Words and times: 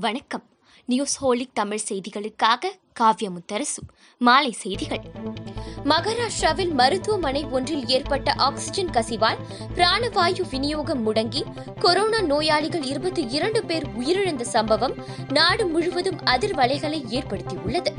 வணக்கம். 0.00 0.42
News 0.86 1.24
holic 1.24 1.54
Tamil 1.54 1.80
செய்திகளுக்காக 1.88 2.66
காவ்ய 2.92 3.30
முத்தரசு 3.30 3.82
மாலை 4.18 4.52
செய்திகள். 4.52 5.00
மகாராஷ்டிராவில் 5.84 6.72
மருத்துவமனை 6.72 7.44
ஒன்றில் 7.44 7.86
ஏற்பட்ட 7.86 8.32
ஆக்ஸிஜன் 8.32 8.90
கசிவால் 8.90 9.36
பிராணவாயு 9.74 10.40
விநியோகம் 10.50 11.02
முடங்கி 11.02 11.42
கொரோனா 11.78 12.20
நோயாளிகள் 12.20 12.82
இருபத்தி 12.82 13.26
இரண்டு 13.28 13.64
பேர் 13.64 13.86
உயிரிழந்த 13.86 14.40
சம்பவம் 14.40 14.94
நாடு 15.28 15.66
முழுவதும் 15.66 16.20
அதிர்வலைகளை 16.24 17.00
ஏற்படுத்தியுள்ளது. 17.10 17.92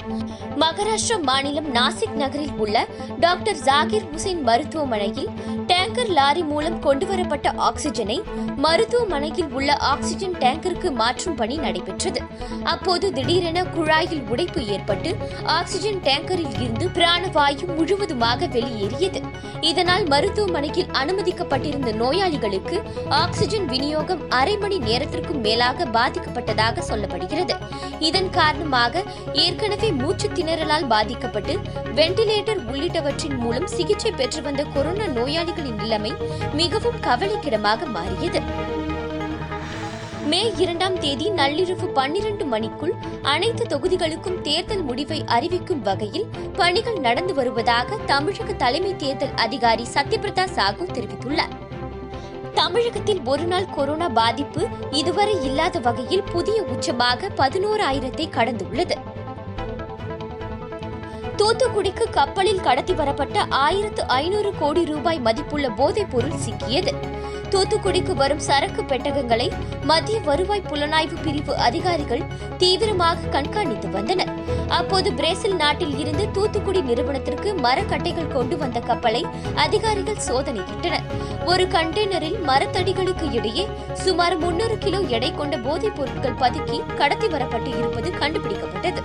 மகாராஷ்டிரா 0.56 1.22
மாநிலம் 1.22 1.74
நாசிக் 1.76 2.14
நகரில் 2.14 2.54
உள்ள 2.54 2.88
டாக்டர் 3.20 3.56
ஜாகிர் 3.56 4.10
ஹுசைன் 4.14 4.42
மருத்துவமனையில் 4.42 5.30
டேங்கர் 6.00 6.18
லாரி 6.18 6.44
மூலம் 6.50 6.76
கொண்டுவரப்பட்ட 6.84 7.48
ஆக்சிஜனை 7.68 8.16
மருத்துவமனையில் 8.56 9.50
உள்ள 9.58 9.70
ஆக்சிஜன் 9.90 10.36
டேங்கருக்கு 10.40 10.90
மாற்றும் 10.92 11.36
பணி 11.36 11.56
நடைபெற்றது. 11.58 12.22
அப்போது 12.64 13.06
திடீரென 13.14 13.64
குழாயில் 13.76 14.24
உடைப்பு 14.28 14.62
ஏற்பட்டு 14.66 15.10
ஆக்சிஜன் 15.56 16.00
டேங்கரில் 16.04 16.54
இருந்து 16.62 16.86
பிராணவாயு 16.98 17.66
முழுவதுமாக 17.78 18.48
வெளியேறியது. 18.56 19.22
இதனால் 19.72 20.06
மருத்துவமனையில் 20.08 20.94
அனுமதிக்கப்பட்டிருந்த 21.02 21.92
நோயாளிகளுக்கு 22.02 22.80
ஆக்சிஜன் 23.24 23.68
விநியோகம் 23.74 24.24
அரை 24.40 24.56
மணி 24.58 24.80
நேரத்திற்கும் 24.88 25.44
மேலாக 25.48 25.90
பாதிக்கப்பட்டதாக 25.98 26.86
சொல்லப்படுகிறது. 26.92 27.58
இதன் 28.00 28.32
காரணமாக 28.40 29.04
ஏற்கனவே 29.46 29.92
மூச்சு 30.02 30.30
திணறலால் 30.30 30.90
பாதிக்கப்பட்டு 30.96 31.56
வெண்டிலேட்டர் 32.00 32.64
உள்ளிட்டவற்றின் 32.72 33.38
மூலம் 33.44 33.70
சிகிச்சை 33.78 34.14
பெற்று 34.22 34.42
வந்த 34.42 34.64
கொரோனா 34.74 35.08
நோயாளிகளின் 35.20 35.78
நிலைமை 35.90 36.12
மிகவும் 36.60 36.98
கவலைக்கிடமாக 37.06 37.86
மாறியது. 37.96 38.40
மே 40.32 40.40
இரண்டாம் 40.64 40.98
தேதி 41.00 41.28
நள்ளிரவு 41.30 41.86
பன்னிரண்டு 41.98 42.46
மணிக்குள் 42.46 42.92
அனைத்து 43.22 43.64
தொகுதிகளுக்கும் 43.64 44.42
தேர்தல் 44.42 44.84
முடிவை 44.84 45.20
அறிவிக்கும் 45.36 45.82
வகையில் 45.82 46.28
பணிகள் 46.58 47.00
நடந்து 47.00 47.34
வருவதாக 47.34 47.98
தமிழக 48.12 48.54
தலைமை 48.64 48.94
தேர்தல் 48.96 49.36
அதிகாரி 49.36 49.86
சத்யபிரதா 49.94 50.46
சாகு 50.58 50.86
தெரிவித்துள்ளார். 50.98 51.56
தமிழகத்தில் 52.54 53.22
ஒருநாள் 53.26 53.72
கொரோனா 53.76 54.10
பாதிப்பு 54.10 54.62
இதுவரை 54.92 55.36
இல்லாத 55.44 55.80
வகையில் 55.80 56.28
புதிய 56.32 56.60
உச்சமாக 56.74 57.30
பதினோராயிரத்தை 57.42 58.28
கடந்துள்ளது. 58.38 58.98
தூத்துக்குடிக்கு 61.40 62.06
கப்பலில் 62.12 62.62
கடத்தி 62.62 62.94
வரப்பட்ட 62.94 63.44
ஆயிரத்து 63.66 64.02
ஐநூறு 64.08 64.50
கோடி 64.60 64.82
ரூபாய் 64.86 65.20
மதிப்புள்ள 65.28 65.68
போதைப் 65.70 66.10
பொருள் 66.12 66.40
சிக்கியது. 66.46 66.92
தூத்துக்குடிக்கு 67.52 68.14
வரும் 68.22 68.42
சரக்கு 68.48 68.82
பெட்டகங்களை 68.82 69.48
மத்திய 69.84 70.18
வருவாய் 70.20 70.66
புலனாய்வு 70.68 71.18
பிரிவு 71.22 71.54
அதிகாரிகள் 71.68 72.24
தீவிரமாக 72.58 73.30
கண்காணித்து 73.36 73.90
வந்தனர். 73.90 74.34
அப்போது 74.80 75.14
பிரேசில் 75.14 75.56
நாட்டில் 75.56 75.96
இருந்து 76.00 76.26
தூத்துக்குடி 76.32 76.82
நிறுவனத்திற்கு 76.82 77.52
மரக்கட்டைகள் 77.66 78.34
கொண்டு 78.36 78.58
வந்த 78.58 78.80
கப்பலை 78.80 79.24
அதிகாரிகள் 79.66 80.22
சோதனையிட்டனர் 80.28 81.08
ஒரு 81.46 81.66
கண்டெய்னரில் 81.78 82.38
மரத்தடிகளுக்கு 82.52 83.28
இடையே 83.32 83.68
சுமார் 83.94 84.38
முன்னூறு 84.38 84.78
கிலோ 84.78 85.02
எடை 85.18 85.32
கொண்ட 85.36 85.58
போதைப் 85.58 85.96
பொருட்கள் 85.96 86.40
பதுக்கி 86.44 86.80
கடத்தி 86.96 87.28
வரப்பட்டு 87.28 87.72
இருப்பது 87.78 88.12
கண்டுபிடிக்கப்பட்டது. 88.22 89.04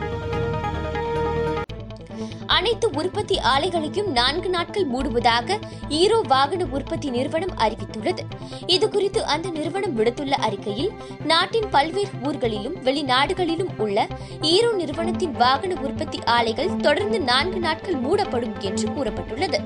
அனைத்து 2.65 2.91
உற்பத்தி 2.91 3.41
ஆலைகளையும் 3.45 4.07
நான்கு 4.07 4.49
நாட்கள் 4.49 4.87
மூடுவதாக 4.87 5.57
ஈரோ 5.89 6.21
வாகன 6.29 6.67
உற்பத்தி 6.71 7.11
நிறுவனம் 7.11 7.55
அறிவித்துள்ளது. 7.59 8.23
இதுகுறித்து 8.67 9.19
அந்த 9.19 9.51
நிறுவனம் 9.51 9.99
விடுத்துள்ள 9.99 10.31
அறிக்கையில் 10.31 10.93
நாட்டின் 11.25 11.69
பல்வேறு 11.71 12.09
ஊர்களிலும் 12.23 12.77
வெளிநாடுகளிலும் 12.85 13.79
உள்ள 13.79 14.07
ஈரோ 14.41 14.73
நிறுவனத்தின் 14.73 15.33
வாகன 15.33 15.81
உற்பத்தி 15.81 16.21
ஆலைகள் 16.25 16.77
தொடர்ந்து 16.77 17.21
நான்கு 17.21 17.59
நாட்கள் 17.59 17.95
மூடப்படும் 17.95 18.61
என்று 18.61 18.89
கூறப்பட்டுள்ளது. 18.89 19.61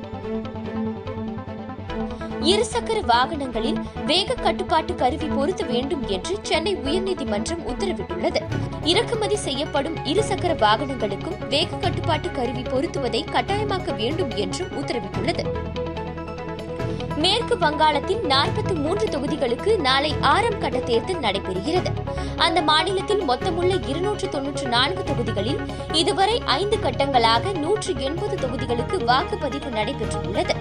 இருசக்கர 2.43 3.00
வாகனங்களில் 3.04 4.04
வேக 4.06 4.34
கட்டுப்பாட்டு 4.34 4.94
கருவி 4.94 5.26
பொருத்த 5.26 5.65
வேண்டும் 5.65 6.09
என்று 6.09 6.38
சென்னை 6.43 6.76
உயர்நீதிமன்றம் 6.76 7.65
உத்தரவிட்டுள்ளது. 7.66 8.43
இறக்குமதி 8.82 9.37
செய்யப்படும் 9.37 9.97
இருசக்கர 9.97 10.54
வாகனங்களுக்கும் 10.56 11.48
வேக 11.48 11.77
கட்டுப்பாட்டு 11.77 12.31
கருவி 12.31 12.62
பொருத்துவதை 12.62 13.25
கட்டாயமாக்க 13.25 13.97
வேண்டும் 13.97 14.31
என்றும் 14.31 14.69
உத்தரவிட்டுள்ளது. 14.69 15.44
மேற்கு 17.16 17.56
வங்காளத்தின் 17.56 18.21
நாற்பத்தி 18.28 18.75
மூன்று 18.75 19.06
தொகுதிகளுக்கு 19.06 19.78
நாளை 19.78 20.15
ஆறாம் 20.21 20.59
கட்ட 20.59 20.78
தேர்தல் 20.78 21.21
நடைபெறுகிறது. 21.21 21.93
அந்த 22.37 22.62
மாநிலத்தில் 22.62 23.28
மொத்தமுள்ள 23.28 23.88
இருநூற்று 23.88 24.28
தொன்னூற்று 24.28 24.69
நான்கு 24.69 25.04
தொகுதிகளில் 25.04 25.59
இதுவரை 25.93 26.43
ஐந்து 26.44 26.77
கட்டங்களாக 26.77 27.59
நூற்று 27.59 27.94
எண்பது 27.98 28.47
தொகுதிகளுக்கு 28.47 29.04
வாக்குப்பதிவு 29.04 29.69
நடைபெற்றுள்ளது. 29.69 30.56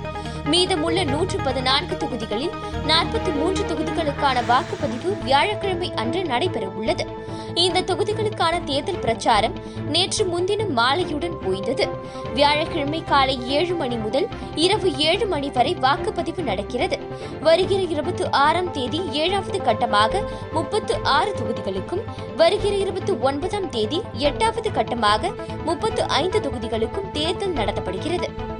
மீதமுள்ள 0.52 1.03
நூற்று 1.03 1.38
பதினான்கு 1.44 1.97
தொகுதிகளில் 1.97 2.53
நாற்பத்தி 2.88 3.31
மூன்று 3.35 3.63
தொகுதிகளுக்கான 3.63 4.44
வாக்குப்பதிவு 4.52 5.09
வியாழக்கிழமை 5.24 5.94
அன்று 5.96 6.22
நடைபெறவுள்ளது. 6.22 7.06
இந்த 7.53 7.81
தொகுதிகளுக்கான 7.81 8.63
தேர்தல் 8.63 9.00
பிரச்சாரம் 9.00 9.56
நேற்று 9.88 10.25
முன்தினம் 10.25 10.78
மாலையுடன் 10.78 11.36
ஓய்ந்தது 11.50 11.86
வியாழக்கிழமை 12.34 13.03
காலை 13.03 13.36
ஏழு 13.47 13.75
மணி 13.75 13.97
முதல் 13.97 14.28
இரவு 14.56 14.97
ஏழு 14.97 15.28
மணி 15.28 15.50
வரை 15.50 15.75
வாக்குப்பதிவு 15.75 16.44
நடக்கிறது. 16.44 17.00
வருகிற 17.41 17.81
இருபத்தி 17.81 18.25
ஆறாம் 18.30 18.72
தேதி 18.72 19.02
ஏழாவது 19.12 19.59
கட்டமாக 19.59 20.24
முப்பத்து 20.52 20.96
ஆறு 21.03 21.34
தொகுதிகளுக்கும் 21.34 22.03
வருகிற 22.36 22.75
இருபத்தி 22.75 23.13
ஒன்பதாம் 23.13 23.69
தேதி 23.69 24.02
எட்டாவது 24.13 24.69
கட்டமாக 24.69 25.34
முப்பத்து 25.63 26.03
ஐந்து 26.03 26.40
தொகுதிகளுக்கும் 26.40 27.12
தேர்தல் 27.12 27.53
நடத்தப்படுகிறது. 27.53 28.56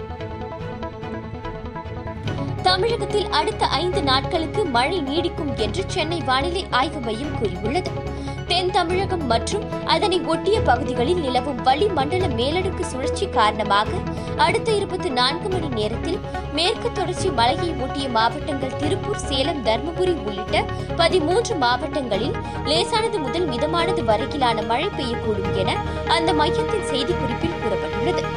தமிழகத்தில் 2.78 3.30
அடுத்த 3.38 3.68
ஐந்து 3.78 4.02
நாட்களுக்கு 4.08 4.66
மழை 4.74 4.98
நீடிக்கும் 5.02 5.50
என்று 5.56 5.84
சென்னை 5.94 6.20
வானிலை 6.28 6.62
ஆய்வு 6.80 7.00
மையம் 7.00 7.32
கூறியுள்ளது. 7.38 7.92
தென் 8.50 8.70
தமிழகம் 8.76 9.24
மற்றும் 9.26 9.64
அதனை 9.94 10.20
ஒட்டிய 10.34 10.58
பகுதிகளில் 10.62 11.22
நிலவும் 11.24 11.64
வளிமண்டல 11.64 12.28
மேலடுக்கு 12.40 12.84
சுழற்சி 12.92 13.26
காரணமாக 13.30 13.90
அடுத்த 14.38 14.70
இருபத்தி 14.72 15.10
நான்கு 15.10 15.50
மணி 15.50 15.70
நேரத்தில் 15.80 16.20
மேற்கு 16.54 16.92
தொடர்ச்சி 16.92 17.32
மலையை 17.40 17.72
ஒட்டிய 17.86 18.10
மாவட்டங்கள் 18.10 18.78
திருப்பூர் 18.78 19.26
சேலம் 19.28 19.66
தருமபுரி 19.66 20.16
உள்ளிட்ட 20.28 20.64
பதிமூன்று 20.96 21.56
மாவட்டங்களில் 21.56 22.38
லேசானது 22.66 23.20
முதல் 23.20 23.50
மிதமானது 23.50 24.04
வரையிலான 24.12 24.68
மழை 24.74 24.90
பெய்யக்கூடும் 25.00 25.58
என 25.64 25.80
அந்த 26.18 26.34
மையத்தின் 26.34 26.90
செய்திக்குறிப்பில் 26.94 27.60
கூறப்பட்டுள்ளது. 27.64 28.37